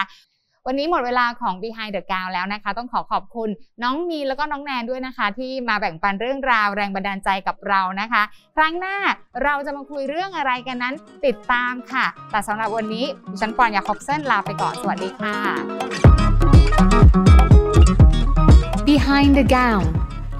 [0.67, 3.50] วันนี้หมดเวลาของ Behind the Gown แล้วนะคะ ต้องขอขอบคุณ
[3.84, 8.24] น้องมีแล้วก็น้องแนนด้วยนะคะ ที่มาแบ่งปันเรื่องราวแรงบันดาลใจกับเรานะคะ
[8.56, 8.97] ครั้งหน้า
[9.43, 10.95] เราจะมาคุยเรื่องอะไรกันนั้น
[11.26, 15.36] ติดตามค่ะ แต่สำหรับวันนี้ดิฉันปอนยาคอบเซนลาไปก่อนสวัสดีค่ะ
[18.88, 19.86] Behind the Gown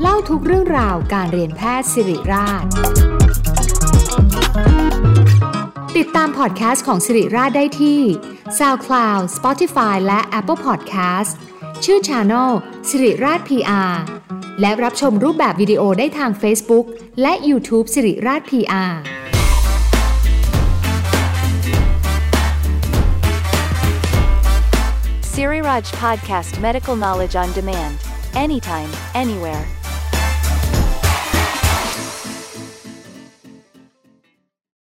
[0.02, 2.66] เล่าทุกเรื่องราวการเรียนแพทย์สิริราช
[6.00, 8.00] ติดตามพอดแคสต์ของสิริราชได้ที่
[8.60, 11.32] SoundCloud Spotify และ Apple Podcast
[11.84, 12.52] ชื่อ Channel
[12.90, 13.94] สิริราช PR
[14.62, 16.86] และรับชมรูปแบบวิดีโอได้ทาง Facebook
[17.22, 18.94] และ YouTube สิริราช PR
[25.34, 27.96] Siri Raj Podcast Medical Knowledge on Demand.
[28.46, 28.92] Anytime,
[29.24, 29.81] anywhere.